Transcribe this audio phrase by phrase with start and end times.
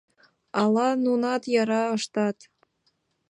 [0.61, 2.37] Ала нунат яра ыштат?